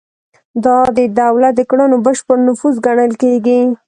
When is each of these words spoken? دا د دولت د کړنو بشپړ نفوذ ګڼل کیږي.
دا 0.65 0.77
د 0.97 0.99
دولت 1.19 1.53
د 1.57 1.61
کړنو 1.69 1.97
بشپړ 2.05 2.37
نفوذ 2.47 2.75
ګڼل 2.85 3.11
کیږي. 3.21 3.59